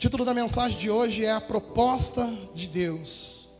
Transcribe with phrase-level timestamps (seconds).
[0.00, 3.50] título da mensagem de hoje é a proposta de Deus.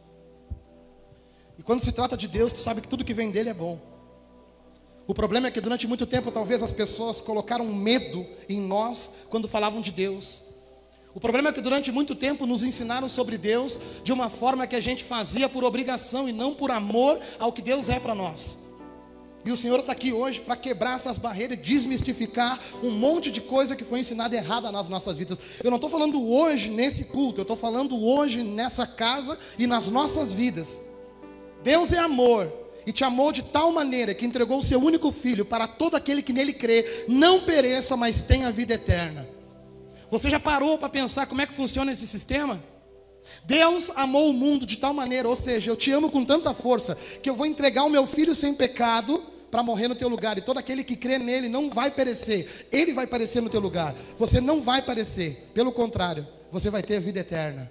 [1.59, 3.79] E quando se trata de Deus, tu sabe que tudo que vem dele é bom.
[5.07, 9.49] O problema é que durante muito tempo talvez as pessoas colocaram medo em nós quando
[9.49, 10.43] falavam de Deus.
[11.15, 14.77] O problema é que durante muito tempo nos ensinaram sobre Deus de uma forma que
[14.77, 18.57] a gente fazia por obrigação e não por amor ao que Deus é para nós.
[19.45, 23.41] E o Senhor está aqui hoje para quebrar essas barreiras e desmistificar um monte de
[23.41, 25.39] coisa que foi ensinada errada nas nossas vidas.
[25.65, 29.89] Eu não estou falando hoje nesse culto, eu estou falando hoje nessa casa e nas
[29.89, 30.81] nossas vidas.
[31.63, 32.53] Deus é amor
[32.87, 36.23] e te amou de tal maneira que entregou o seu único filho para todo aquele
[36.23, 39.27] que nele crê, não pereça, mas tenha vida eterna.
[40.11, 42.63] Você já parou para pensar como é que funciona esse sistema?
[43.45, 46.97] Deus amou o mundo de tal maneira, ou seja, eu te amo com tanta força,
[47.23, 50.41] que eu vou entregar o meu filho sem pecado para morrer no teu lugar, e
[50.41, 54.41] todo aquele que crê nele não vai perecer, ele vai perecer no teu lugar, você
[54.41, 57.71] não vai perecer, pelo contrário, você vai ter a vida eterna.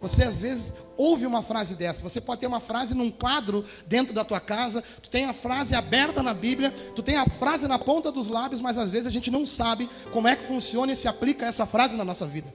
[0.00, 2.02] Você às vezes ouve uma frase dessa.
[2.02, 5.74] Você pode ter uma frase num quadro dentro da tua casa, tu tem a frase
[5.74, 9.10] aberta na Bíblia, tu tem a frase na ponta dos lábios, mas às vezes a
[9.10, 12.52] gente não sabe como é que funciona e se aplica essa frase na nossa vida.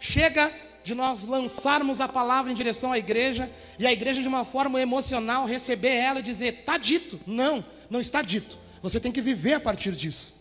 [0.00, 0.50] Chega
[0.86, 4.80] de nós lançarmos a palavra em direção à igreja e a igreja de uma forma
[4.80, 7.18] emocional receber ela e dizer: "Tá dito".
[7.26, 8.56] Não, não está dito.
[8.80, 10.36] Você tem que viver a partir disso.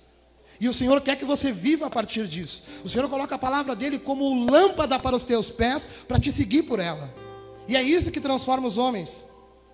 [0.60, 2.64] E o Senhor quer que você viva a partir disso.
[2.84, 6.62] O Senhor coloca a palavra dele como lâmpada para os teus pés, para te seguir
[6.64, 7.12] por ela.
[7.68, 9.24] E é isso que transforma os homens.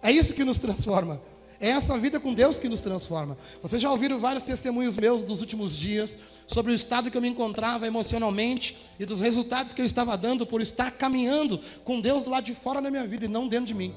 [0.02, 1.22] É isso que nos transforma.
[1.61, 3.37] É essa vida com Deus que nos transforma.
[3.61, 6.17] Vocês já ouviram vários testemunhos meus dos últimos dias
[6.47, 10.43] sobre o estado que eu me encontrava emocionalmente e dos resultados que eu estava dando
[10.43, 13.67] por estar caminhando com Deus do lado de fora da minha vida e não dentro
[13.67, 13.93] de mim.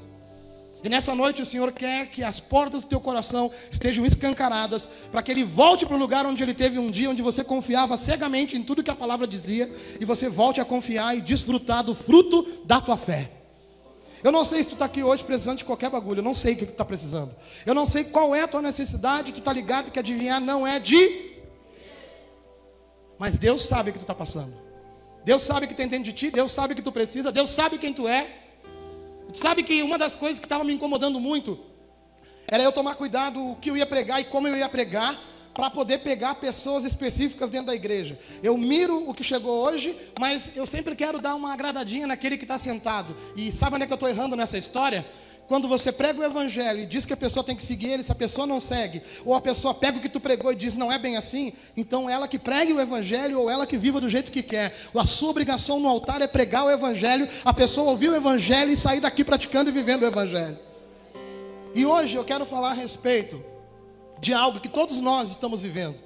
[0.85, 5.23] E nessa noite o Senhor quer que as portas do teu coração estejam escancaradas, para
[5.23, 8.59] que Ele volte para o lugar onde Ele teve um dia, onde você confiava cegamente
[8.59, 12.47] em tudo que a palavra dizia, e você volte a confiar e desfrutar do fruto
[12.67, 13.44] da tua fé.
[14.25, 16.55] Eu não sei se tu está aqui hoje precisando de qualquer bagulho, eu não sei
[16.55, 17.37] o que tu está precisando.
[17.67, 20.81] Eu não sei qual é a tua necessidade, tu está ligado que adivinhar não é
[20.81, 21.35] de.
[23.19, 24.55] Mas Deus sabe o que tu está passando.
[25.27, 27.93] Deus sabe que tem dentro de ti, Deus sabe que tu precisa, Deus sabe quem
[27.93, 28.35] tu é.
[29.35, 31.61] Sabe que uma das coisas que estava me incomodando muito
[32.49, 35.21] era eu tomar cuidado o que eu ia pregar e como eu ia pregar
[35.55, 38.19] para poder pegar pessoas específicas dentro da igreja.
[38.43, 42.45] Eu miro o que chegou hoje, mas eu sempre quero dar uma agradadinha naquele que
[42.45, 43.17] está sentado.
[43.37, 45.07] E sabe onde é que eu estou errando nessa história?
[45.47, 48.11] Quando você prega o evangelho e diz que a pessoa tem que seguir ele, se
[48.11, 50.91] a pessoa não segue, ou a pessoa pega o que tu pregou e diz não
[50.91, 54.33] é bem assim, então ela que pregue o evangelho ou ela que viva do jeito
[54.33, 54.75] que quer.
[54.97, 58.77] A sua obrigação no altar é pregar o evangelho, a pessoa ouvir o evangelho e
[58.77, 60.59] sair daqui praticando e vivendo o evangelho.
[61.75, 63.54] E hoje eu quero falar a respeito
[64.25, 65.97] de algo que todos nós estamos vivendo.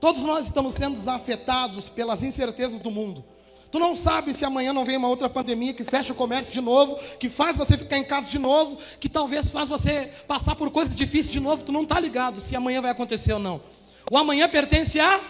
[0.00, 3.24] Todos nós estamos sendo afetados pelas incertezas do mundo.
[3.70, 6.60] Tu não sabe se amanhã não vem uma outra pandemia que fecha o comércio de
[6.60, 10.68] novo, que faz você ficar em casa de novo, que talvez faz você passar por
[10.72, 11.62] coisas difíceis de novo.
[11.62, 13.62] Tu não está ligado se amanhã vai acontecer ou não.
[14.10, 15.20] O amanhã pertence a.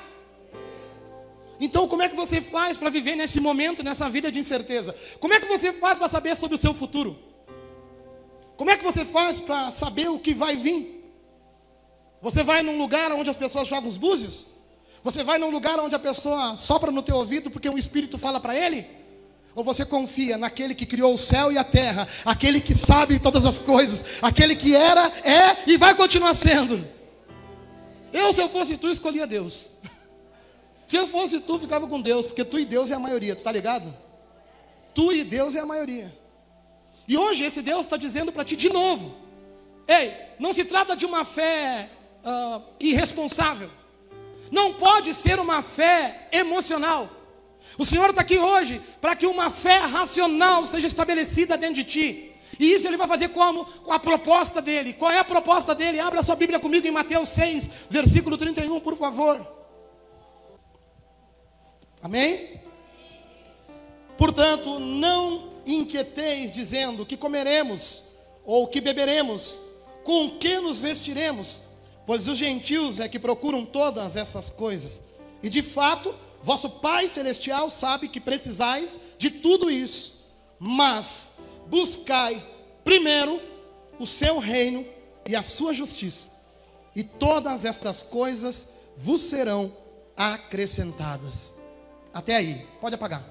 [1.60, 4.96] Então, como é que você faz para viver nesse momento, nessa vida de incerteza?
[5.18, 7.18] Como é que você faz para saber sobre o seu futuro?
[8.56, 10.99] Como é que você faz para saber o que vai vir?
[12.22, 14.46] Você vai num lugar onde as pessoas jogam os búzios?
[15.02, 18.38] Você vai num lugar onde a pessoa sopra no teu ouvido porque o Espírito fala
[18.38, 18.86] para ele?
[19.54, 23.44] Ou você confia naquele que criou o céu e a terra, aquele que sabe todas
[23.46, 26.86] as coisas, aquele que era, é e vai continuar sendo?
[28.12, 29.70] Eu, se eu fosse tu, escolhia Deus.
[30.86, 33.44] Se eu fosse tu, ficava com Deus, porque tu e Deus é a maioria, tu
[33.44, 33.96] tá ligado?
[34.92, 36.12] Tu e Deus é a maioria.
[37.06, 39.14] E hoje esse Deus está dizendo para ti de novo:
[39.86, 41.88] Ei, não se trata de uma fé
[42.24, 43.70] uh, irresponsável.
[44.50, 47.08] Não pode ser uma fé emocional.
[47.78, 52.32] O Senhor está aqui hoje para que uma fé racional seja estabelecida dentro de ti.
[52.58, 53.64] E isso ele vai fazer como?
[53.64, 54.92] Com a proposta dele.
[54.92, 56.00] Qual é a proposta dele?
[56.00, 59.46] Abra sua Bíblia comigo em Mateus 6, versículo 31, por favor.
[62.02, 62.60] Amém?
[64.18, 68.04] Portanto, não inquieteis dizendo que comeremos
[68.44, 69.58] ou que beberemos,
[70.04, 71.62] com que nos vestiremos
[72.06, 75.02] pois os gentios é que procuram todas essas coisas.
[75.42, 80.24] E de fato, vosso Pai Celestial sabe que precisais de tudo isso.
[80.58, 81.30] Mas
[81.66, 82.44] buscai
[82.84, 83.40] primeiro
[83.98, 84.84] o seu reino
[85.28, 86.26] e a sua justiça,
[86.96, 89.76] e todas estas coisas vos serão
[90.16, 91.52] acrescentadas.
[92.12, 93.24] Até aí, pode apagar.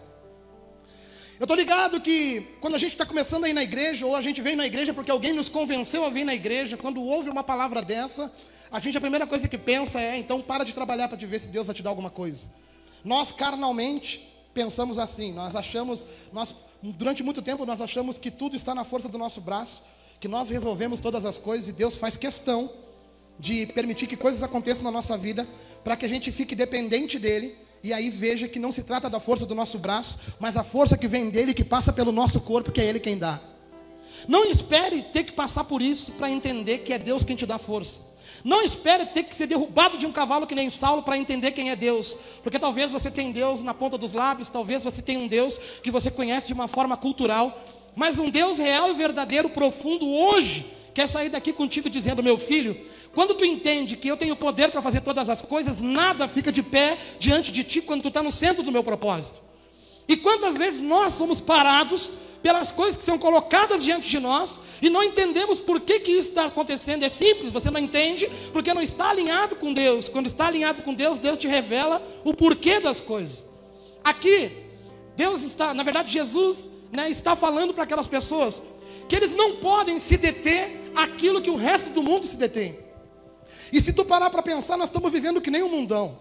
[1.39, 4.21] Eu estou ligado que quando a gente está começando a ir na igreja, ou a
[4.21, 7.43] gente vem na igreja porque alguém nos convenceu a vir na igreja, quando ouve uma
[7.43, 8.31] palavra dessa,
[8.71, 11.39] a gente a primeira coisa que pensa é, então para de trabalhar para te ver
[11.39, 12.51] se Deus vai te dar alguma coisa.
[13.03, 18.75] Nós carnalmente pensamos assim, nós achamos, nós durante muito tempo nós achamos que tudo está
[18.75, 19.81] na força do nosso braço,
[20.19, 22.71] que nós resolvemos todas as coisas e Deus faz questão
[23.39, 25.47] de permitir que coisas aconteçam na nossa vida
[25.83, 29.19] para que a gente fique dependente dele e aí veja que não se trata da
[29.19, 32.71] força do nosso braço, mas a força que vem dele que passa pelo nosso corpo,
[32.71, 33.39] que é ele quem dá.
[34.27, 37.57] Não espere ter que passar por isso para entender que é Deus quem te dá
[37.57, 38.08] força.
[38.43, 41.69] Não espere ter que ser derrubado de um cavalo que nem Saulo para entender quem
[41.69, 42.17] é Deus.
[42.43, 45.91] Porque talvez você tenha Deus na ponta dos lábios, talvez você tenha um Deus que
[45.91, 47.57] você conhece de uma forma cultural.
[47.95, 52.79] Mas um Deus real e verdadeiro, profundo, hoje, quer sair daqui contigo dizendo: Meu filho,
[53.13, 56.63] quando tu entende que eu tenho poder para fazer todas as coisas, nada fica de
[56.63, 59.39] pé diante de ti quando tu está no centro do meu propósito.
[60.07, 64.89] E quantas vezes nós somos parados pelas coisas que são colocadas diante de nós e
[64.89, 67.03] não entendemos por que, que isso está acontecendo.
[67.03, 70.07] É simples, você não entende porque não está alinhado com Deus.
[70.07, 73.45] Quando está alinhado com Deus, Deus te revela o porquê das coisas.
[74.03, 74.51] Aqui,
[75.15, 78.63] Deus está, na verdade, Jesus né, está falando para aquelas pessoas
[79.07, 82.79] que eles não podem se deter aquilo que o resto do mundo se detém.
[83.71, 86.17] E se tu parar para pensar, nós estamos vivendo que nem um mundão.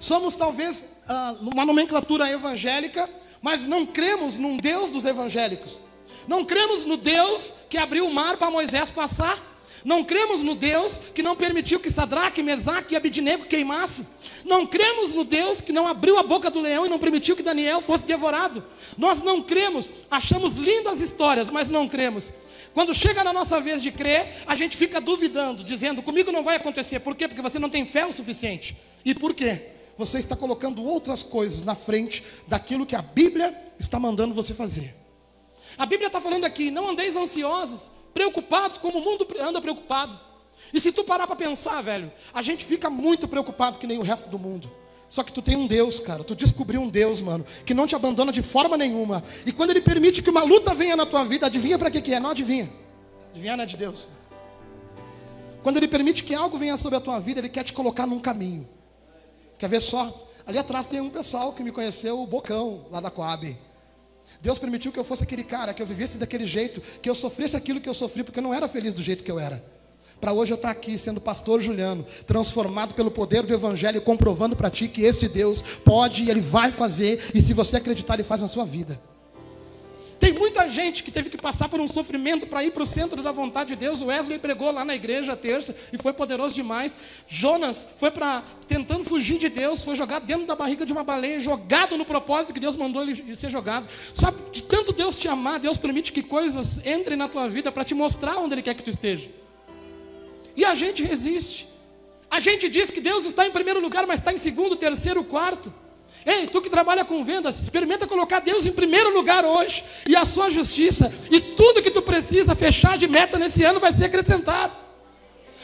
[0.00, 3.08] Somos talvez ah, uma nomenclatura evangélica
[3.42, 5.80] mas não cremos num Deus dos evangélicos.
[6.28, 9.38] Não cremos no Deus que abriu o mar para Moisés passar.
[9.84, 14.06] Não cremos no Deus que não permitiu que Sadraque, Mesaque e Abidinego queimassem.
[14.44, 17.42] Não cremos no Deus que não abriu a boca do leão e não permitiu que
[17.42, 18.62] Daniel fosse devorado.
[18.98, 22.32] Nós não cremos, achamos lindas histórias, mas não cremos.
[22.74, 26.56] Quando chega na nossa vez de crer, a gente fica duvidando, dizendo: comigo não vai
[26.56, 27.00] acontecer.
[27.00, 27.26] Por quê?
[27.26, 28.76] Porque você não tem fé o suficiente.
[29.04, 29.79] E por quê?
[30.00, 34.96] Você está colocando outras coisas na frente daquilo que a Bíblia está mandando você fazer.
[35.76, 40.18] A Bíblia está falando aqui: não andeis ansiosos, preocupados, como o mundo anda preocupado.
[40.72, 44.02] E se tu parar para pensar, velho, a gente fica muito preocupado que nem o
[44.02, 44.70] resto do mundo.
[45.10, 46.24] Só que tu tem um Deus, cara.
[46.24, 49.22] Tu descobriu um Deus, mano, que não te abandona de forma nenhuma.
[49.44, 52.14] E quando Ele permite que uma luta venha na tua vida, adivinha para que, que
[52.14, 52.20] é?
[52.20, 52.72] Não adivinha.
[53.30, 54.08] Adivinha não é de Deus.
[55.62, 58.20] Quando Ele permite que algo venha sobre a tua vida, Ele quer te colocar num
[58.20, 58.68] caminho.
[59.60, 60.26] Quer ver só?
[60.46, 63.56] Ali atrás tem um pessoal que me conheceu, o Bocão, lá da Coab.
[64.40, 67.54] Deus permitiu que eu fosse aquele cara, que eu vivesse daquele jeito, que eu sofresse
[67.56, 69.62] aquilo que eu sofri, porque eu não era feliz do jeito que eu era.
[70.18, 74.70] Para hoje eu estar aqui sendo pastor Juliano, transformado pelo poder do Evangelho, comprovando para
[74.70, 78.40] ti que esse Deus pode e Ele vai fazer, e se você acreditar, Ele faz
[78.40, 78.98] na sua vida.
[80.30, 83.20] Tem muita gente que teve que passar por um sofrimento para ir para o centro
[83.20, 84.00] da vontade de Deus.
[84.00, 86.96] Wesley pregou lá na igreja terça e foi poderoso demais.
[87.26, 91.40] Jonas foi para tentando fugir de Deus, foi jogado dentro da barriga de uma baleia,
[91.40, 93.88] jogado no propósito que Deus mandou ele ser jogado.
[94.14, 97.82] Sabe, de tanto Deus te amar, Deus permite que coisas entrem na tua vida para
[97.82, 99.28] te mostrar onde Ele quer que tu esteja.
[100.54, 101.66] E a gente resiste.
[102.30, 105.74] A gente diz que Deus está em primeiro lugar, mas está em segundo, terceiro, quarto.
[106.24, 110.24] Ei, tu que trabalha com vendas, experimenta colocar Deus em primeiro lugar hoje e a
[110.24, 114.74] sua justiça, e tudo que tu precisa fechar de meta nesse ano vai ser acrescentado.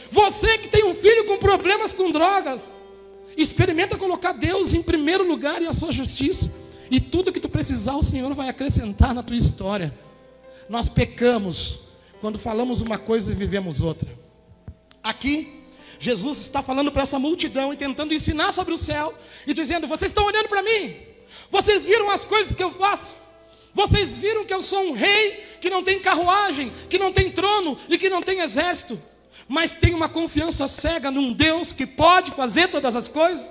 [0.09, 2.73] Você que tem um filho com problemas com drogas,
[3.35, 6.51] experimenta colocar Deus em primeiro lugar e a sua justiça,
[6.89, 9.93] e tudo que tu precisar o Senhor vai acrescentar na tua história.
[10.69, 11.79] Nós pecamos
[12.19, 14.09] quando falamos uma coisa e vivemos outra.
[15.03, 15.56] Aqui
[15.99, 19.13] Jesus está falando para essa multidão e tentando ensinar sobre o céu
[19.45, 20.95] e dizendo: Vocês estão olhando para mim?
[21.49, 23.15] Vocês viram as coisas que eu faço?
[23.73, 27.77] Vocês viram que eu sou um rei que não tem carruagem, que não tem trono
[27.87, 28.99] e que não tem exército,
[29.47, 33.47] mas tem uma confiança cega num Deus que pode fazer todas as coisas?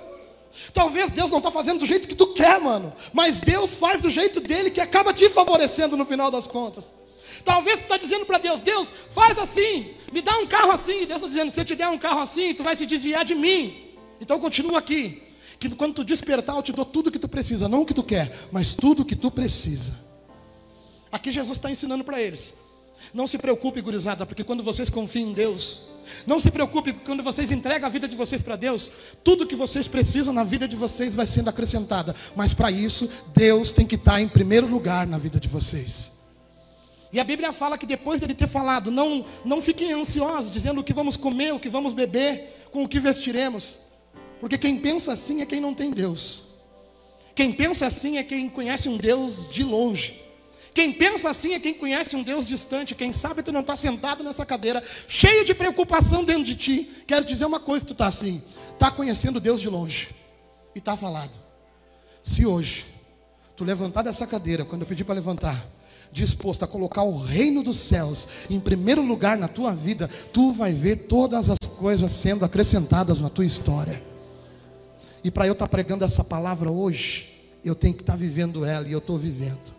[0.73, 4.09] Talvez Deus não está fazendo do jeito que tu quer, mano, mas Deus faz do
[4.09, 6.93] jeito dele que acaba te favorecendo no final das contas.
[7.43, 11.03] Talvez tu está dizendo para Deus, Deus, faz assim, me dá um carro assim.
[11.03, 13.25] E Deus está dizendo, se eu te der um carro assim, tu vai se desviar
[13.25, 13.87] de mim.
[14.19, 15.23] Então continua aqui.
[15.59, 18.03] Que quando tu despertar, eu te dou tudo que tu precisa, não o que tu
[18.03, 20.05] quer, mas tudo que tu precisa.
[21.11, 22.53] Aqui Jesus está ensinando para eles.
[23.13, 25.83] Não se preocupe, gurizada, porque quando vocês confiam em Deus,
[26.25, 28.91] não se preocupe, porque quando vocês entregam a vida de vocês para Deus,
[29.23, 32.15] tudo que vocês precisam na vida de vocês vai sendo acrescentada.
[32.35, 36.16] Mas para isso, Deus tem que estar em primeiro lugar na vida de vocês.
[37.17, 40.83] E a Bíblia fala que depois dele ter falado, não, não fiquem ansiosos, dizendo o
[40.83, 43.79] que vamos comer, o que vamos beber, com o que vestiremos.
[44.39, 46.43] Porque quem pensa assim é quem não tem Deus.
[47.33, 50.23] Quem pensa assim é quem conhece um Deus de longe.
[50.75, 52.93] Quem pensa assim é quem conhece um Deus distante.
[52.93, 56.91] Quem sabe tu não está sentado nessa cadeira, cheio de preocupação dentro de ti.
[57.07, 58.43] Quero dizer uma coisa: tu está assim,
[58.73, 60.09] está conhecendo Deus de longe.
[60.75, 61.33] E está falado.
[62.21, 62.85] Se hoje
[63.55, 65.76] tu levantar dessa cadeira, quando eu pedir para levantar,
[66.11, 70.73] disposto a colocar o reino dos céus em primeiro lugar na tua vida, tu vai
[70.73, 74.03] ver todas as coisas sendo acrescentadas na tua história.
[75.23, 77.33] E para eu estar tá pregando essa palavra hoje,
[77.63, 79.75] eu tenho que estar tá vivendo ela e eu estou vivendo.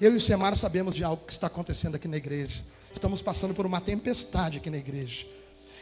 [0.00, 2.64] Eu e o Semar sabemos de algo que está acontecendo aqui na igreja.
[2.92, 5.26] Estamos passando por uma tempestade aqui na igreja.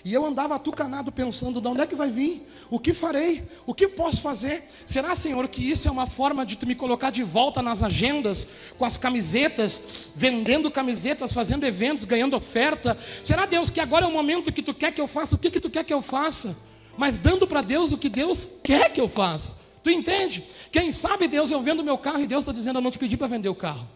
[0.04, 2.46] E eu andava atucanado pensando, de onde é que vai vir?
[2.70, 3.42] O que farei?
[3.66, 4.68] O que posso fazer?
[4.86, 8.48] Será, Senhor, que isso é uma forma de tu me colocar de volta nas agendas,
[8.78, 9.82] com as camisetas,
[10.14, 12.96] vendendo camisetas, fazendo eventos, ganhando oferta?
[13.24, 15.34] Será, Deus, que agora é o momento que tu quer que eu faça?
[15.34, 16.56] O que, que tu quer que eu faça?
[16.96, 19.56] Mas dando para Deus o que Deus quer que eu faça.
[19.82, 20.44] Tu entende?
[20.70, 23.16] Quem sabe, Deus, eu vendo meu carro e Deus está dizendo, eu não te pedi
[23.16, 23.88] para vender o carro.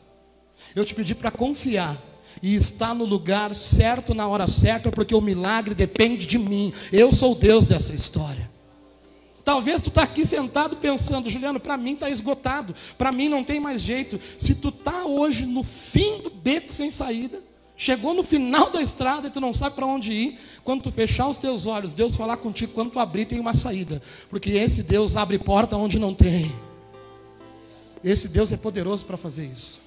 [0.75, 2.12] Eu te pedi para confiar
[2.42, 6.72] e está no lugar certo na hora certa, porque o milagre depende de mim.
[6.92, 8.50] Eu sou o Deus dessa história.
[9.44, 13.61] Talvez tu está aqui sentado pensando, Juliano, para mim está esgotado, para mim não tem
[13.61, 14.20] mais jeito.
[14.38, 17.40] Se tu está hoje no fim do beco sem saída,
[17.76, 21.28] chegou no final da estrada e tu não sabe para onde ir, quando tu fechar
[21.28, 25.16] os teus olhos, Deus falar contigo, quando tu abrir tem uma saída, porque esse Deus
[25.16, 26.52] abre porta onde não tem.
[28.04, 29.80] Esse Deus é poderoso para fazer isso.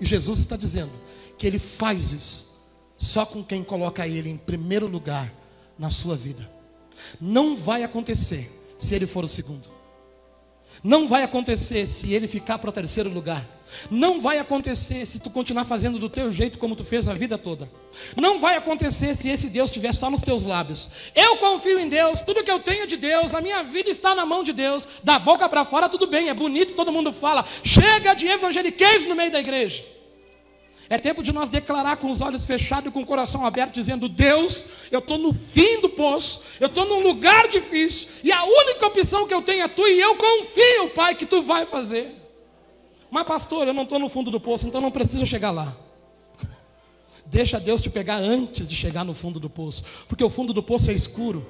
[0.00, 0.92] E Jesus está dizendo:
[1.38, 2.54] que ele faz isso
[2.96, 5.32] só com quem coloca ele em primeiro lugar
[5.78, 6.50] na sua vida.
[7.20, 9.68] Não vai acontecer se ele for o segundo.
[10.82, 13.46] Não vai acontecer se ele ficar para o terceiro lugar.
[13.90, 17.36] Não vai acontecer se tu continuar fazendo do teu jeito como tu fez a vida
[17.36, 17.68] toda.
[18.16, 20.88] Não vai acontecer se esse Deus estiver só nos teus lábios.
[21.14, 24.14] Eu confio em Deus, tudo que eu tenho é de Deus, a minha vida está
[24.14, 24.86] na mão de Deus.
[25.02, 27.44] Da boca para fora tudo bem, é bonito, todo mundo fala.
[27.62, 29.93] Chega de evangeliquez no meio da igreja.
[30.88, 34.08] É tempo de nós declarar com os olhos fechados e com o coração aberto, dizendo:
[34.08, 38.86] Deus, eu estou no fim do poço, eu estou num lugar difícil, e a única
[38.86, 42.14] opção que eu tenho é tu, e eu confio, Pai, que tu vai fazer.
[43.10, 45.74] Mas, pastor, eu não estou no fundo do poço, então não precisa chegar lá.
[47.24, 50.62] Deixa Deus te pegar antes de chegar no fundo do poço, porque o fundo do
[50.62, 51.48] poço é escuro,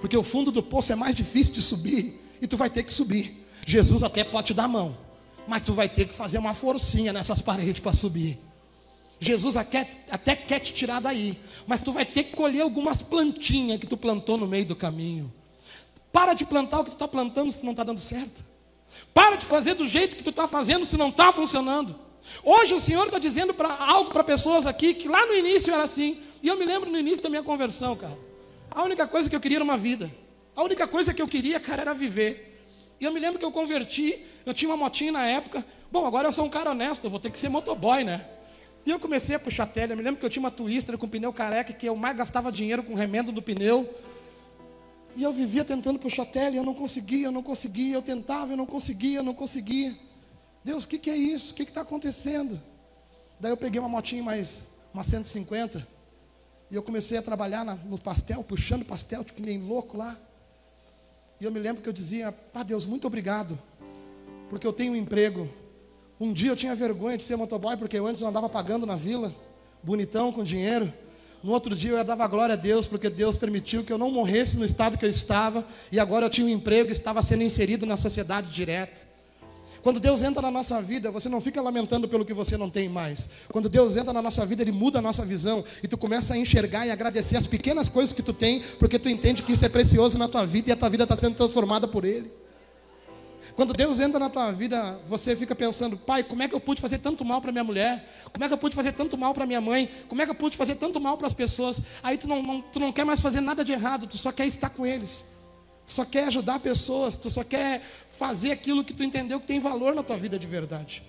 [0.00, 2.94] porque o fundo do poço é mais difícil de subir, e tu vai ter que
[2.94, 3.46] subir.
[3.66, 5.09] Jesus até pode te dar a mão
[5.46, 8.38] mas tu vai ter que fazer uma forcinha nessas paredes para subir.
[9.18, 9.84] Jesus até
[10.34, 14.38] quer te tirar daí, mas tu vai ter que colher algumas plantinhas que tu plantou
[14.38, 15.30] no meio do caminho.
[16.10, 18.44] Para de plantar o que tu está plantando se não está dando certo.
[19.12, 21.94] Para de fazer do jeito que tu está fazendo se não está funcionando.
[22.42, 25.84] Hoje o Senhor está dizendo para algo para pessoas aqui que lá no início era
[25.84, 26.18] assim.
[26.42, 28.18] E eu me lembro no início da minha conversão, cara.
[28.70, 30.10] A única coisa que eu queria era uma vida.
[30.56, 32.49] A única coisa que eu queria, cara, era viver.
[33.00, 35.64] E eu me lembro que eu converti, eu tinha uma motinha na época.
[35.90, 38.26] Bom, agora eu sou um cara honesto, eu vou ter que ser motoboy, né?
[38.84, 39.94] E eu comecei a puxar telha.
[39.94, 42.52] Eu me lembro que eu tinha uma Twister com pneu careca, que eu mais gastava
[42.52, 43.88] dinheiro com remendo do pneu.
[45.16, 48.56] E eu vivia tentando puxar telha, eu não conseguia, eu não conseguia, eu tentava, eu
[48.56, 49.96] não conseguia, eu não conseguia.
[50.62, 51.52] Deus, o que, que é isso?
[51.52, 52.60] O que está acontecendo?
[53.40, 55.86] Daí eu peguei uma motinha mais, uma 150,
[56.70, 60.16] e eu comecei a trabalhar na, no pastel, puxando pastel, tipo, nem louco lá.
[61.40, 63.58] E eu me lembro que eu dizia: Pá, Deus, muito obrigado,
[64.48, 65.48] porque eu tenho um emprego.
[66.20, 68.94] Um dia eu tinha vergonha de ser motoboy, porque eu antes eu andava pagando na
[68.94, 69.34] vila,
[69.82, 70.92] bonitão, com dinheiro.
[71.42, 74.58] No outro dia eu dava glória a Deus, porque Deus permitiu que eu não morresse
[74.58, 77.86] no estado que eu estava, e agora eu tinha um emprego e estava sendo inserido
[77.86, 79.08] na sociedade direta.
[79.82, 82.88] Quando Deus entra na nossa vida, você não fica lamentando pelo que você não tem
[82.88, 83.28] mais.
[83.48, 86.36] Quando Deus entra na nossa vida, Ele muda a nossa visão e tu começa a
[86.36, 89.68] enxergar e agradecer as pequenas coisas que tu tem, porque tu entende que isso é
[89.68, 92.30] precioso na tua vida e a tua vida está sendo transformada por Ele.
[93.56, 96.80] Quando Deus entra na tua vida, você fica pensando, pai, como é que eu pude
[96.80, 98.08] fazer tanto mal para minha mulher?
[98.32, 99.88] Como é que eu pude fazer tanto mal para minha mãe?
[100.08, 101.80] Como é que eu pude fazer tanto mal para as pessoas?
[102.02, 104.46] Aí tu não, não, tu não quer mais fazer nada de errado, tu só quer
[104.46, 105.24] estar com eles
[105.92, 107.82] só quer ajudar pessoas, tu só quer
[108.12, 111.02] fazer aquilo que tu entendeu que tem valor na tua vida de verdade.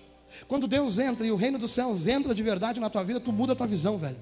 [0.47, 3.31] Quando Deus entra e o reino dos céus entra de verdade na tua vida, tu
[3.31, 4.17] muda a tua visão, velho.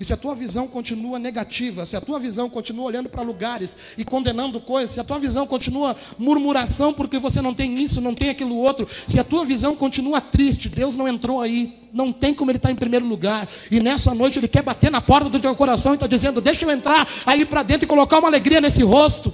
[0.00, 3.76] E se a tua visão continua negativa, se a tua visão continua olhando para lugares
[3.96, 8.14] e condenando coisas, se a tua visão continua murmuração porque você não tem isso, não
[8.14, 12.34] tem aquilo outro, se a tua visão continua triste, Deus não entrou aí, não tem
[12.34, 13.48] como Ele estar tá em primeiro lugar.
[13.70, 16.64] E nessa noite Ele quer bater na porta do teu coração e está dizendo: Deixa
[16.64, 19.32] eu entrar aí para dentro e colocar uma alegria nesse rosto.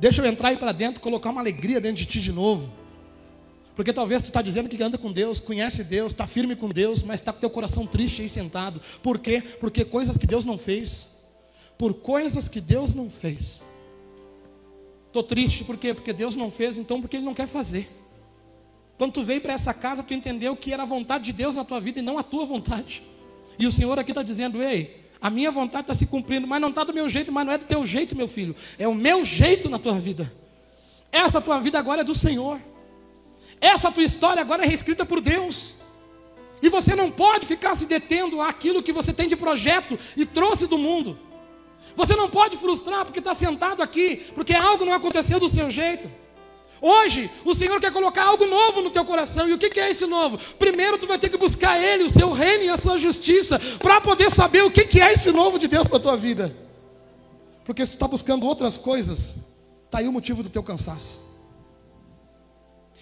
[0.00, 2.72] Deixa eu entrar aí para dentro, colocar uma alegria dentro de ti de novo.
[3.76, 7.02] Porque talvez tu está dizendo que anda com Deus, conhece Deus, está firme com Deus,
[7.02, 8.80] mas está com teu coração triste aí sentado.
[9.02, 9.42] Por quê?
[9.60, 11.08] Porque coisas que Deus não fez.
[11.76, 13.60] Por coisas que Deus não fez.
[15.06, 15.92] Estou triste por quê?
[15.92, 17.90] Porque Deus não fez, então porque Ele não quer fazer.
[18.96, 21.64] Quando tu veio para essa casa, tu entendeu que era a vontade de Deus na
[21.64, 23.02] tua vida e não a tua vontade.
[23.58, 26.70] E o Senhor aqui está dizendo: ei, a minha vontade está se cumprindo, mas não
[26.70, 28.56] está do meu jeito, mas não é do teu jeito, meu filho.
[28.78, 30.32] É o meu jeito na tua vida.
[31.12, 32.60] Essa tua vida agora é do Senhor.
[33.60, 35.76] Essa tua história agora é reescrita por Deus.
[36.62, 40.66] E você não pode ficar se detendo àquilo que você tem de projeto e trouxe
[40.66, 41.18] do mundo.
[41.96, 46.10] Você não pode frustrar porque está sentado aqui, porque algo não aconteceu do seu jeito.
[46.82, 49.48] Hoje, o Senhor quer colocar algo novo no teu coração.
[49.48, 50.38] E o que é esse novo?
[50.58, 54.00] Primeiro, tu vai ter que buscar Ele, o seu reino e a sua justiça, para
[54.00, 56.54] poder saber o que é esse novo de Deus para a tua vida.
[57.64, 59.36] Porque se tu está buscando outras coisas,
[59.84, 61.20] está aí o motivo do teu cansaço.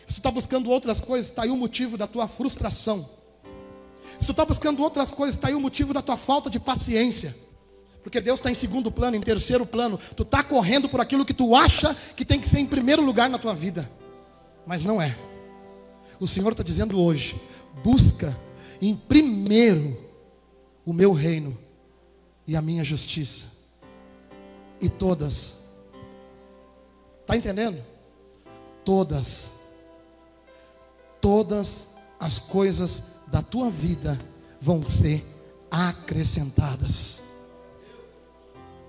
[0.07, 3.09] Se tu está buscando outras coisas, está aí o motivo da tua frustração.
[4.19, 7.37] Se tu está buscando outras coisas, está aí o motivo da tua falta de paciência.
[8.09, 9.99] Porque Deus está em segundo plano, em terceiro plano.
[10.17, 13.29] Tu está correndo por aquilo que tu acha que tem que ser em primeiro lugar
[13.29, 13.87] na tua vida.
[14.67, 15.15] Mas não é.
[16.19, 17.39] O Senhor está dizendo hoje:
[17.85, 18.35] busca
[18.81, 19.95] em primeiro
[20.87, 21.59] o meu reino
[22.47, 23.45] e a minha justiça.
[24.81, 25.57] E todas.
[27.21, 27.85] Está entendendo?
[28.87, 29.51] Todas.
[31.21, 31.89] Todas
[32.19, 34.19] as coisas da tua vida
[34.59, 35.23] vão ser
[35.71, 37.28] acrescentadas.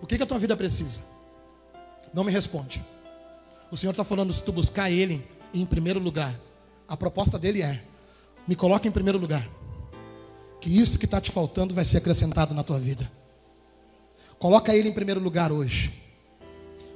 [0.01, 1.01] O que, que a tua vida precisa?
[2.13, 2.83] Não me responde.
[3.71, 6.39] O Senhor está falando, se tu buscar Ele em primeiro lugar,
[6.87, 7.83] a proposta dele é:
[8.47, 9.47] me coloque em primeiro lugar,
[10.59, 13.09] que isso que está te faltando vai ser acrescentado na tua vida.
[14.39, 15.93] Coloca Ele em primeiro lugar hoje.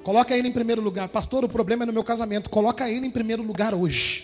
[0.04, 1.44] Coloca Ele em primeiro lugar, pastor.
[1.44, 2.50] O problema é no meu casamento.
[2.50, 4.23] Coloca Ele em primeiro lugar hoje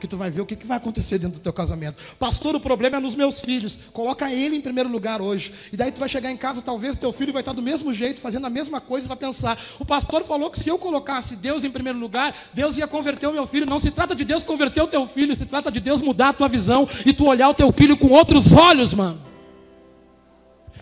[0.00, 2.02] que tu vai ver o que, que vai acontecer dentro do teu casamento.
[2.18, 3.78] Pastor, o problema é nos meus filhos.
[3.92, 5.52] Coloca ele em primeiro lugar hoje.
[5.72, 8.20] E daí tu vai chegar em casa, talvez teu filho vai estar do mesmo jeito,
[8.20, 9.58] fazendo a mesma coisa, vai pensar.
[9.78, 13.32] O pastor falou que se eu colocasse Deus em primeiro lugar, Deus ia converter o
[13.32, 13.66] meu filho.
[13.66, 16.32] Não se trata de Deus converter o teu filho, se trata de Deus mudar a
[16.32, 19.30] tua visão e tu olhar o teu filho com outros olhos, mano.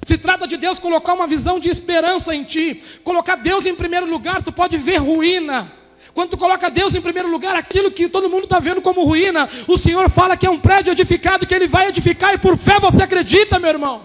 [0.05, 4.09] Se trata de Deus colocar uma visão de esperança em ti, colocar Deus em primeiro
[4.09, 5.78] lugar, tu pode ver ruína.
[6.19, 9.49] Quando tu coloca Deus em primeiro lugar, aquilo que todo mundo está vendo como ruína,
[9.69, 12.81] o Senhor fala que é um prédio edificado, que Ele vai edificar, e por fé
[12.81, 14.05] você acredita, meu irmão.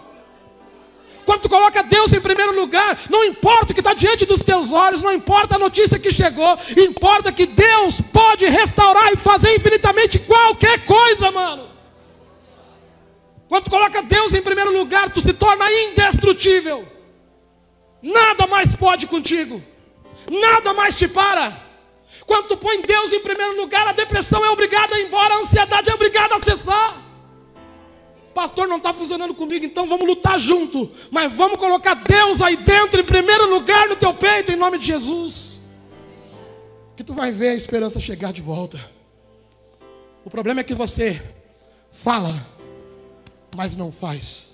[1.26, 4.72] Quando tu coloca Deus em primeiro lugar, não importa o que está diante dos teus
[4.72, 10.20] olhos, não importa a notícia que chegou, importa que Deus pode restaurar e fazer infinitamente
[10.20, 11.68] qualquer coisa, mano.
[13.50, 16.88] Quando tu coloca Deus em primeiro lugar, tu se torna indestrutível.
[18.04, 19.64] Nada mais pode contigo.
[20.30, 21.73] Nada mais te para.
[22.26, 25.38] Quando tu põe Deus em primeiro lugar, a depressão é obrigada a ir embora, a
[25.40, 27.04] ansiedade é obrigada a cessar.
[28.34, 30.92] Pastor, não está funcionando comigo, então vamos lutar junto.
[31.12, 34.88] Mas vamos colocar Deus aí dentro, em primeiro lugar no teu peito, em nome de
[34.88, 35.60] Jesus.
[36.96, 38.80] Que tu vai ver a esperança chegar de volta.
[40.26, 41.22] O problema é que você
[41.92, 42.34] fala,
[43.56, 44.48] mas não faz.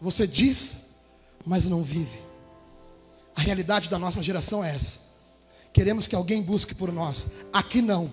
[0.00, 0.88] Você diz,
[1.44, 2.18] mas não vive.
[3.36, 5.11] A realidade da nossa geração é essa.
[5.72, 7.26] Queremos que alguém busque por nós.
[7.52, 8.12] Aqui não.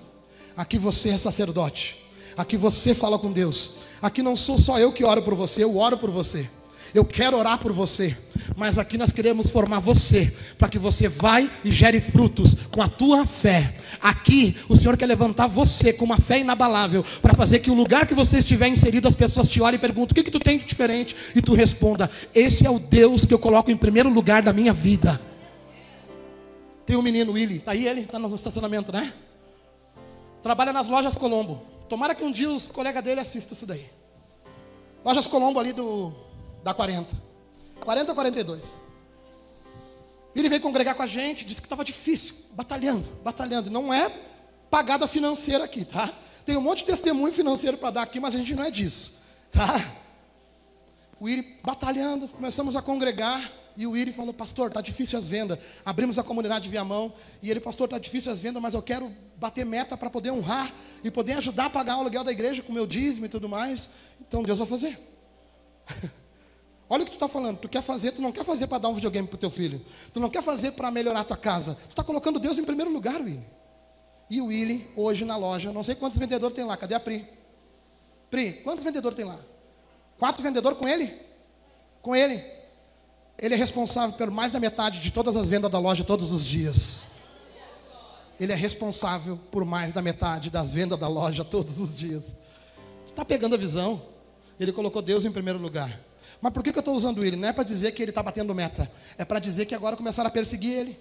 [0.56, 1.98] Aqui você é sacerdote.
[2.38, 3.76] Aqui você fala com Deus.
[4.02, 6.50] Aqui não sou só eu que oro por você, eu oro por você.
[6.93, 8.17] Eu quero orar por você,
[8.56, 12.88] mas aqui nós queremos formar você, para que você vai e gere frutos com a
[12.88, 13.76] tua fé.
[14.02, 18.08] Aqui o Senhor quer levantar você com uma fé inabalável, para fazer que o lugar
[18.08, 20.58] que você estiver inserido, as pessoas te olhem e perguntam: o que, que tu tem
[20.58, 21.15] de diferente?
[21.36, 24.74] E tu responda: esse é o Deus que eu coloco em primeiro lugar da minha
[24.74, 25.22] vida.
[26.89, 28.08] Tem um menino, Willy, tá aí ele?
[28.08, 29.13] Tá no estacionamento, né?
[30.41, 31.62] Trabalha nas lojas Colombo.
[31.88, 33.88] Tomara que um dia os colegas dele assistam isso daí.
[35.06, 36.12] Lojas Colombo ali do
[36.63, 37.15] da 40.
[37.80, 38.80] 40 ou 42.
[40.36, 43.69] Ele veio congregar com a gente, disse que estava difícil, batalhando, batalhando.
[43.69, 44.10] Não é
[44.71, 46.12] pagada financeira aqui, tá?
[46.43, 49.21] Tem um monte de testemunho financeiro para dar aqui, mas a gente não é disso,
[49.52, 49.93] tá?
[51.19, 53.39] O Willy batalhando, começamos a congregar.
[53.80, 55.58] E o Iri falou, pastor, está difícil as vendas.
[55.86, 57.13] Abrimos a comunidade de Viamão.
[57.42, 60.70] E ele, pastor, está difícil as vendas, mas eu quero bater meta para poder honrar
[61.02, 63.48] e poder ajudar a pagar o aluguel da igreja com o meu dízimo e tudo
[63.48, 63.88] mais.
[64.20, 65.00] Então Deus vai fazer.
[66.89, 67.58] Olha o que tu está falando.
[67.60, 69.82] Tu quer fazer, tu não quer fazer para dar um videogame para o teu filho.
[70.12, 71.76] Tu não quer fazer para melhorar a tua casa.
[71.86, 73.46] Tu está colocando Deus em primeiro lugar, Willy.
[74.30, 76.76] E o Willy, hoje na loja, não sei quantos vendedores tem lá.
[76.76, 77.26] Cadê a Pri?
[78.30, 79.39] Pri, quantos vendedores tem lá?
[80.18, 81.18] Quatro vendedores com ele?
[82.02, 82.59] Com ele.
[83.41, 86.45] Ele é responsável por mais da metade de todas as vendas da loja todos os
[86.45, 87.08] dias.
[88.39, 92.23] Ele é responsável por mais da metade das vendas da loja todos os dias.
[93.06, 94.02] Está pegando a visão?
[94.60, 95.99] Ele colocou Deus em primeiro lugar.
[96.41, 97.36] Mas por que, que eu estou usando ele?
[97.36, 98.91] Não é para dizer que ele está batendo meta.
[99.17, 100.99] É para dizer que agora começaram a perseguir ele.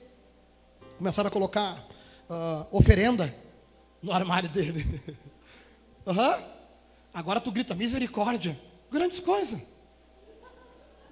[0.96, 1.86] Começaram a colocar
[2.28, 3.34] uh, oferenda
[4.00, 4.84] no armário dele.
[6.06, 6.42] uhum.
[7.12, 8.58] Agora tu grita misericórdia.
[8.90, 9.60] Grandes coisas.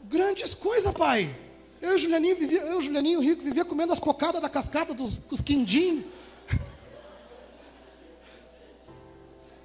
[0.08, 1.34] Grandes coisas, pai.
[1.82, 5.18] Eu e o Julianinho, vivia, eu Julianinho Rico vivia comendo as cocadas da cascata dos,
[5.18, 6.04] dos quindim.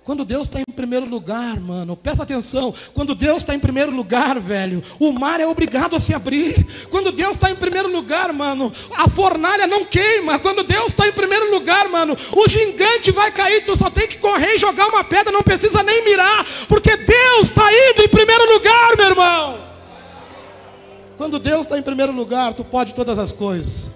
[0.03, 2.73] Quando Deus está em primeiro lugar, mano, presta atenção.
[2.91, 6.87] Quando Deus está em primeiro lugar, velho, o mar é obrigado a se abrir.
[6.89, 10.39] Quando Deus está em primeiro lugar, mano, a fornalha não queima.
[10.39, 13.63] Quando Deus está em primeiro lugar, mano, o gigante vai cair.
[13.63, 17.43] Tu só tem que correr e jogar uma pedra, não precisa nem mirar, porque Deus
[17.43, 19.70] está indo em primeiro lugar, meu irmão.
[21.21, 23.91] Quando Deus está em primeiro lugar, tu pode todas as coisas.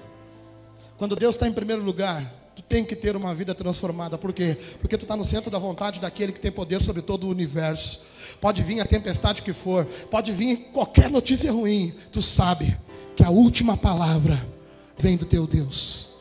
[0.95, 4.15] Quando Deus está em primeiro lugar, tu tem que ter uma vida transformada.
[4.15, 4.55] Por quê?
[4.79, 8.01] Porque tu está no centro da vontade daquele que tem poder sobre todo o universo.
[8.39, 11.95] Pode vir a tempestade que for, pode vir qualquer notícia ruim.
[12.11, 12.77] Tu sabe
[13.15, 14.47] que a última palavra
[14.95, 16.11] vem do teu Deus.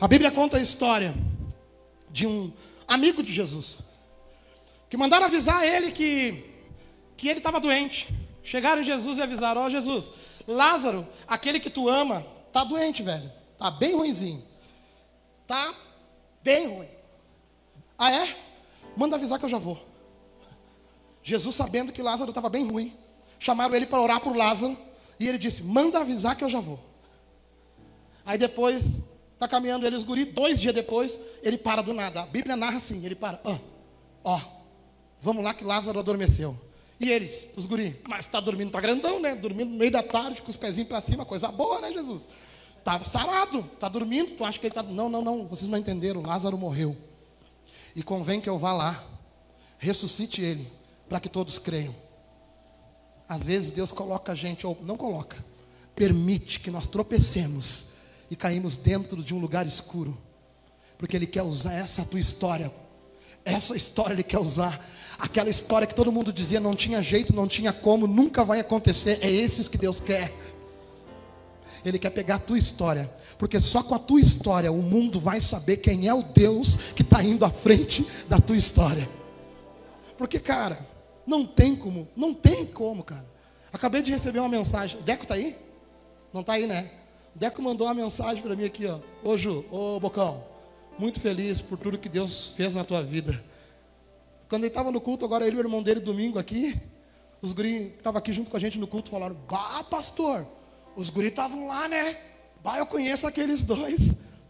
[0.00, 1.14] A Bíblia conta a história
[2.10, 2.50] de um
[2.88, 3.78] amigo de Jesus
[4.90, 6.42] que mandaram avisar ele que,
[7.16, 8.25] que ele estava doente.
[8.46, 10.12] Chegaram Jesus e avisaram: Ó oh, Jesus,
[10.46, 13.30] Lázaro, aquele que tu ama, está doente, velho.
[13.52, 14.40] Está bem ruimzinho.
[15.48, 15.74] Tá
[16.44, 16.88] bem ruim.
[17.98, 18.36] Ah, é?
[18.96, 19.84] Manda avisar que eu já vou.
[21.24, 22.96] Jesus, sabendo que Lázaro estava bem ruim,
[23.40, 24.78] chamaram ele para orar por Lázaro.
[25.18, 26.78] E ele disse: Manda avisar que eu já vou.
[28.24, 29.02] Aí depois,
[29.34, 32.22] está caminhando ele, os guri, dois dias depois, ele para do nada.
[32.22, 33.58] A Bíblia narra assim: ele para, ó,
[34.22, 34.40] ó,
[35.20, 36.56] vamos lá que Lázaro adormeceu.
[36.98, 39.34] E eles, os guri, mas está dormindo, está grandão, né?
[39.34, 42.26] Dormindo no meio da tarde, com os pezinhos para cima, coisa boa, né, Jesus?
[42.78, 44.82] Está sarado, está dormindo, tu acha que ele está.
[44.82, 46.96] Não, não, não, vocês não entenderam, Lázaro morreu.
[47.94, 49.04] E convém que eu vá lá,
[49.78, 50.70] ressuscite ele,
[51.08, 51.94] para que todos creiam.
[53.28, 55.44] Às vezes Deus coloca a gente, ou não coloca,
[55.94, 57.92] permite que nós tropecemos
[58.30, 60.16] e caímos dentro de um lugar escuro,
[60.96, 62.72] porque Ele quer usar essa tua história,
[63.46, 64.84] essa história Ele quer usar,
[65.18, 69.18] aquela história que todo mundo dizia não tinha jeito, não tinha como, nunca vai acontecer,
[69.22, 70.32] é esses que Deus quer.
[71.84, 75.40] Ele quer pegar a tua história, porque só com a tua história o mundo vai
[75.40, 79.08] saber quem é o Deus que está indo à frente da tua história.
[80.18, 80.84] Porque, cara,
[81.24, 83.26] não tem como, não tem como, cara.
[83.72, 85.00] Acabei de receber uma mensagem.
[85.02, 85.56] Deco está aí?
[86.32, 86.90] Não está aí, né?
[87.34, 88.98] Deco mandou uma mensagem para mim aqui, ó.
[89.22, 90.42] Ô Ju, ô Bocão,
[90.98, 93.42] muito feliz por tudo que Deus fez na tua vida.
[94.48, 96.80] Quando ele estava no culto, agora ele e o irmão dele, domingo aqui,
[97.42, 100.46] os guri que estavam aqui junto com a gente no culto falaram: Bah, pastor,
[100.94, 102.16] os guris estavam lá, né?
[102.62, 103.98] Bah, eu conheço aqueles dois.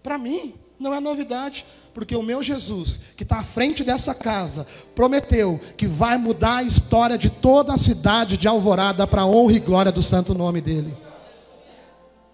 [0.03, 4.67] Para mim, não é novidade, porque o meu Jesus, que está à frente dessa casa,
[4.95, 9.55] prometeu que vai mudar a história de toda a cidade de Alvorada para a honra
[9.55, 10.97] e glória do santo nome dele.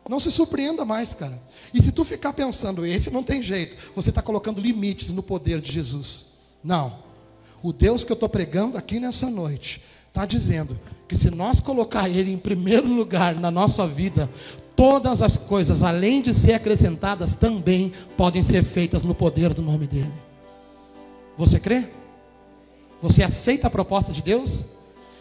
[0.09, 1.41] Não se surpreenda mais, cara.
[1.73, 5.61] E se tu ficar pensando, esse não tem jeito, você está colocando limites no poder
[5.61, 6.27] de Jesus.
[6.63, 6.99] Não.
[7.63, 12.09] O Deus que eu estou pregando aqui nessa noite está dizendo que se nós colocar
[12.09, 14.29] Ele em primeiro lugar na nossa vida,
[14.75, 19.87] todas as coisas, além de ser acrescentadas, também podem ser feitas no poder do nome
[19.87, 20.13] dEle.
[21.37, 21.89] Você crê?
[23.01, 24.67] Você aceita a proposta de Deus?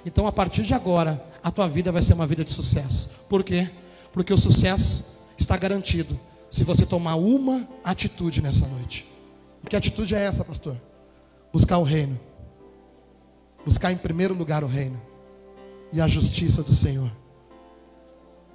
[0.06, 3.10] Então, a partir de agora, a tua vida vai ser uma vida de sucesso.
[3.30, 3.70] Por quê?
[4.12, 5.06] Porque o sucesso
[5.38, 6.20] está garantido
[6.50, 9.08] se você tomar uma atitude nessa noite.
[9.64, 10.76] E que atitude é essa, pastor?
[11.52, 12.20] Buscar o reino
[13.66, 15.02] buscar em primeiro lugar o reino
[15.92, 17.12] e a justiça do Senhor.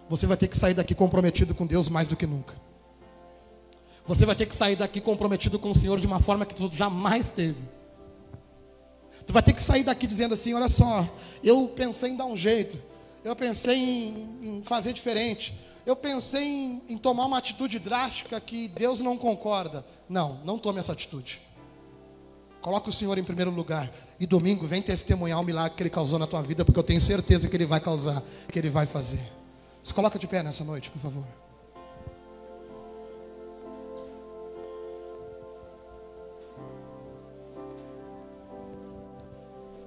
[0.09, 2.55] Você vai ter que sair daqui comprometido com Deus mais do que nunca.
[4.07, 6.71] Você vai ter que sair daqui comprometido com o Senhor de uma forma que tu
[6.73, 7.61] jamais teve.
[9.27, 11.09] Tu vai ter que sair daqui dizendo assim: olha só,
[11.43, 12.79] eu pensei em dar um jeito,
[13.27, 15.53] eu pensei em, em fazer diferente,
[15.85, 19.85] eu pensei em, em tomar uma atitude drástica que Deus não concorda.
[20.09, 21.41] Não, não tome essa atitude.
[22.61, 23.91] Coloca o Senhor em primeiro lugar.
[24.21, 27.01] E domingo vem testemunhar o milagre que Ele causou na tua vida, porque eu tenho
[27.01, 29.21] certeza que Ele vai causar, que Ele vai fazer.
[29.83, 31.25] Se coloca de pé nessa noite, por favor.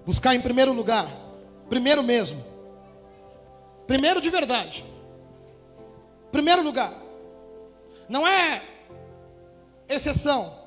[0.06, 1.08] Buscar em primeiro lugar,
[1.69, 2.49] primeiro mesmo,
[3.89, 4.86] primeiro de verdade,
[6.32, 6.93] primeiro lugar,
[8.08, 8.63] não é
[9.89, 10.60] exceção,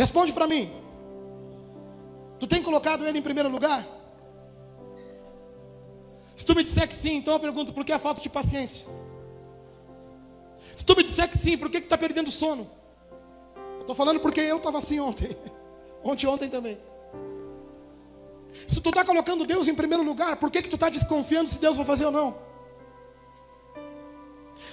[0.00, 0.70] Responde para mim.
[2.38, 3.86] Tu tem colocado ele em primeiro lugar?
[6.34, 8.86] Se tu me disser que sim, então eu pergunto por que a falta de paciência?
[10.74, 12.70] Se tu me disser que sim, por que está perdendo sono?
[13.78, 15.36] Estou falando porque eu estava assim ontem.
[16.02, 16.78] Ontem ontem também.
[18.66, 21.58] Se tu está colocando Deus em primeiro lugar, por que, que tu está desconfiando se
[21.58, 22.50] Deus vai fazer ou não?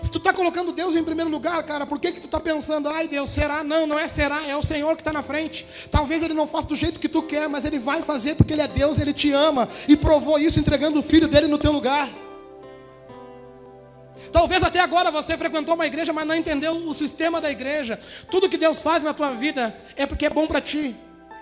[0.02, 2.88] Se tu está colocando Deus em primeiro lugar, cara, por que, que tu está pensando,
[2.88, 3.63] ai Deus, será?
[3.63, 5.66] Não, não é será, é o Senhor que está na frente.
[5.90, 8.62] Talvez Ele não faça do jeito que tu quer, mas Ele vai fazer porque Ele
[8.62, 12.10] é Deus, Ele te ama e provou isso entregando o filho dele no teu lugar.
[14.32, 18.00] Talvez até agora você frequentou uma igreja, mas não entendeu o sistema da igreja.
[18.30, 20.96] Tudo que Deus faz na tua vida é porque é bom para ti.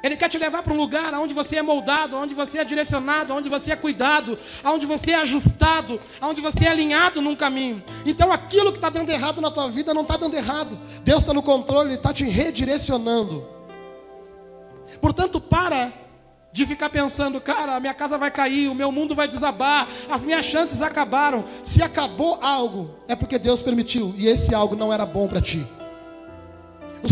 [0.06, 3.34] Ele quer te levar para um lugar onde você é moldado, onde você é direcionado,
[3.34, 7.84] onde você é cuidado, onde você é ajustado, onde você é alinhado num caminho.
[8.06, 10.78] Então aquilo que está dando errado na tua vida não está dando errado.
[11.04, 13.48] Deus está no controle, Ele está te redirecionando.
[15.02, 15.92] Portanto, para
[16.52, 20.24] de ficar pensando, cara, a minha casa vai cair, o meu mundo vai desabar, as
[20.24, 21.44] minhas chances acabaram.
[21.64, 25.66] Se acabou algo, é porque Deus permitiu, e esse algo não era bom para ti.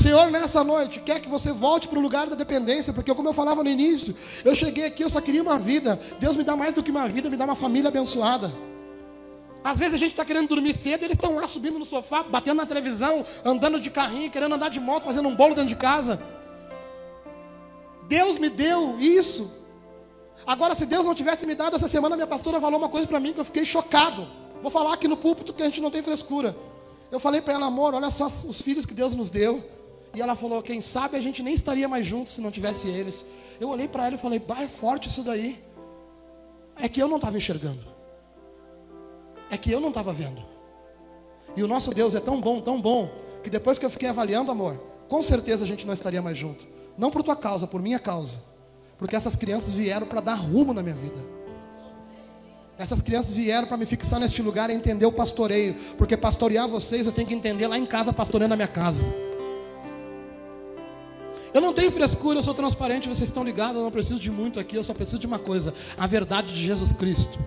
[0.04, 3.34] Senhor nessa noite quer que você volte para o lugar da dependência, porque como eu
[3.34, 4.13] falava no início,
[4.44, 5.98] eu cheguei aqui, eu só queria uma vida.
[6.20, 8.54] Deus me dá mais do que uma vida, me dá uma família abençoada.
[9.63, 12.58] Às vezes a gente está querendo dormir cedo, eles estão lá subindo no sofá, batendo
[12.58, 16.22] na televisão, andando de carrinho, querendo andar de moto, fazendo um bolo dentro de casa.
[18.06, 19.50] Deus me deu isso.
[20.46, 23.22] Agora, se Deus não tivesse me dado essa semana, minha pastora falou uma coisa para
[23.22, 24.28] mim que eu fiquei chocado.
[24.62, 26.54] Vou falar aqui no púlpito que a gente não tem frescura.
[27.10, 29.63] Eu falei para ela, amor, olha só os filhos que Deus nos deu.
[30.13, 33.26] E ela falou: Quem sabe a gente nem estaria mais juntos se não tivesse eles.
[33.60, 35.63] Eu olhei para ela e falei: Bah, é forte isso daí.
[36.76, 37.84] É que eu não estava enxergando.
[39.49, 40.43] É que eu não estava vendo.
[41.56, 43.12] E o nosso Deus é tão bom, tão bom,
[43.43, 44.76] que depois que eu fiquei avaliando, amor,
[45.08, 46.67] com certeza a gente não estaria mais junto.
[46.97, 48.41] Não por tua causa, por minha causa.
[48.97, 51.19] Porque essas crianças vieram para dar rumo na minha vida.
[52.78, 55.76] Essas crianças vieram para me fixar neste lugar e entender o pastoreio.
[55.97, 59.06] Porque pastorear vocês eu tenho que entender lá em casa, pastoreando a minha casa.
[61.54, 64.60] Eu não tenho frescura, eu sou transparente, vocês estão ligados, eu não preciso de muito
[64.60, 67.39] aqui, eu só preciso de uma coisa: a verdade de Jesus Cristo.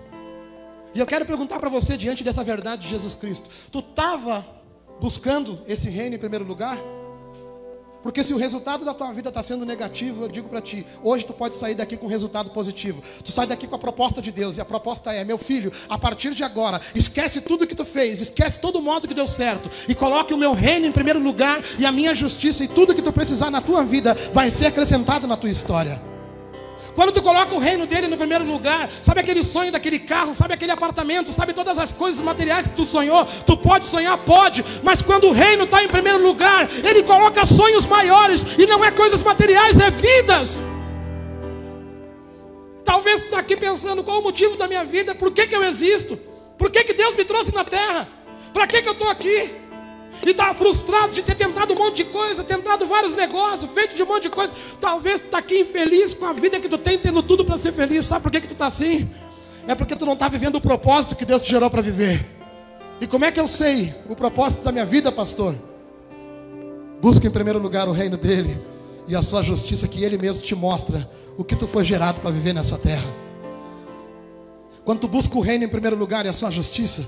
[0.93, 4.45] E eu quero perguntar para você, diante dessa verdade de Jesus Cristo: tu estava
[4.99, 6.79] buscando esse reino em primeiro lugar?
[8.03, 11.25] Porque se o resultado da tua vida está sendo negativo, eu digo para ti, hoje
[11.25, 13.01] tu pode sair daqui com resultado positivo.
[13.23, 15.97] Tu sai daqui com a proposta de Deus, e a proposta é, meu filho, a
[15.97, 19.95] partir de agora, esquece tudo que tu fez, esquece todo modo que deu certo, e
[19.95, 23.11] coloque o meu reino em primeiro lugar, e a minha justiça, e tudo que tu
[23.11, 26.16] precisar na tua vida vai ser acrescentado na tua história.
[26.97, 30.55] Quando tu coloca o reino dele no primeiro lugar, sabe aquele sonho daquele carro, sabe
[30.55, 34.99] aquele apartamento, sabe todas as coisas materiais que tu sonhou, tu pode sonhar, pode, mas
[35.03, 39.21] quando o reino está em primeiro lugar, ele coloca sonhos maiores, e não é coisas
[39.21, 40.59] materiais, é vidas.
[42.83, 45.63] Talvez tu está aqui pensando qual o motivo da minha vida, por que, que eu
[45.65, 46.17] existo,
[46.57, 48.07] por que, que Deus me trouxe na terra,
[48.51, 49.66] para que, que eu estou aqui?
[50.25, 54.03] E está frustrado de ter tentado um monte de coisa, tentado vários negócios, feito de
[54.03, 54.51] um monte de coisa.
[54.79, 58.05] Talvez está aqui infeliz com a vida que tu tem, tendo tudo para ser feliz.
[58.05, 59.09] Sabe por que, que tu está assim?
[59.67, 62.25] É porque tu não está vivendo o propósito que Deus te gerou para viver.
[62.99, 65.55] E como é que eu sei o propósito da minha vida, pastor?
[67.01, 68.59] Busca em primeiro lugar o reino dele
[69.07, 72.31] e a sua justiça, que ele mesmo te mostra o que tu foi gerado para
[72.31, 73.05] viver nessa terra.
[74.83, 77.07] Quando tu busca o reino em primeiro lugar e a sua justiça,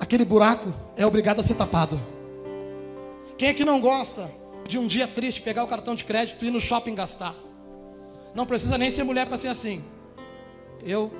[0.00, 2.00] aquele buraco é obrigado a ser tapado.
[3.36, 4.32] Quem é que não gosta
[4.66, 7.34] de um dia triste pegar o cartão de crédito e ir no shopping gastar?
[8.34, 9.84] Não precisa nem ser mulher para ser assim.
[10.84, 11.12] Eu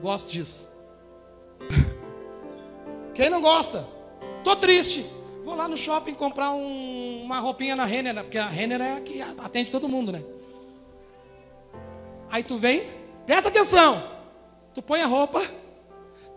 [0.00, 0.68] gosto disso.
[3.14, 3.86] Quem não gosta?
[4.42, 5.04] Tô triste.
[5.44, 8.22] Vou lá no shopping comprar um, uma roupinha na Renner, né?
[8.22, 10.22] porque a Renner é a que atende todo mundo, né?
[12.30, 12.82] Aí tu vem,
[13.26, 14.02] presta atenção.
[14.74, 15.42] Tu põe a roupa,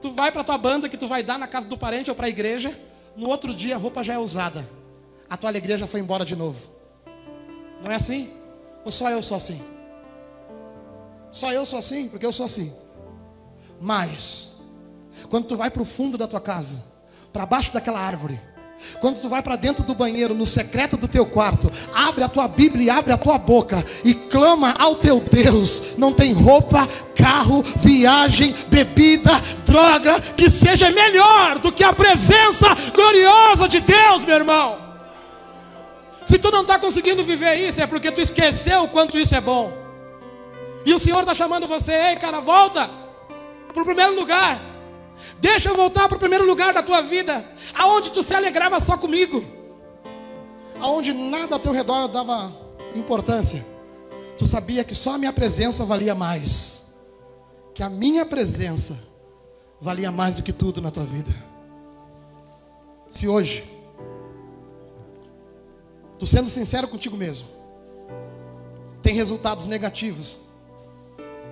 [0.02, 2.28] tu vai para tua banda que tu vai dar na casa do parente ou para
[2.28, 2.78] a igreja.
[3.15, 4.81] No outro dia a roupa já é usada
[5.32, 6.60] a tua alegria já foi embora de novo.
[7.82, 8.32] Não é assim?
[8.84, 9.62] Ou só eu sou assim?
[11.32, 12.10] Só eu sou assim?
[12.10, 12.74] Porque eu sou assim.
[13.80, 14.50] Mas,
[15.30, 16.84] quando tu vai para o fundo da tua casa,
[17.32, 18.41] para baixo daquela árvore,
[19.00, 22.50] quando tu vai para dentro do banheiro, no secreto do teu quarto, abre a tua
[22.50, 25.96] Bíblia e abre a tua boca e clama ao teu Deus.
[25.98, 33.70] Não tem roupa, carro, viagem, bebida, droga que seja melhor do que a presença gloriosa
[33.70, 34.91] de Deus, meu irmão.
[36.32, 39.41] Se tu não está conseguindo viver isso, é porque tu esqueceu o quanto isso é
[39.41, 39.70] bom.
[40.86, 42.89] E o Senhor está chamando você, ei cara, volta
[43.74, 44.58] para o primeiro lugar.
[45.41, 47.46] Deixa eu voltar para o primeiro lugar da tua vida,
[47.78, 49.44] aonde tu se alegrava só comigo,
[50.80, 52.50] aonde nada ao teu redor dava
[52.96, 53.67] importância.
[54.38, 56.94] Tu sabia que só a minha presença valia mais,
[57.76, 58.98] que a minha presença
[59.82, 61.36] valia mais do que tudo na tua vida.
[63.10, 63.81] Se hoje
[66.22, 67.48] Tu sendo sincero contigo mesmo.
[69.02, 70.38] Tem resultados negativos.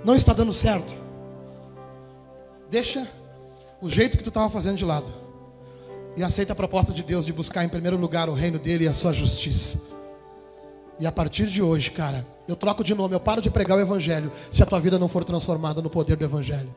[0.06, 0.94] Não está dando certo.
[2.70, 3.10] Deixa
[3.82, 5.12] o jeito que tu estava fazendo de lado.
[6.16, 8.88] E aceita a proposta de Deus de buscar em primeiro lugar o reino dele e
[8.88, 9.82] a sua justiça.
[11.00, 13.82] E a partir de hoje, cara, eu troco de nome, eu paro de pregar o
[13.82, 16.70] evangelho se a tua vida não for transformada no poder do evangelho.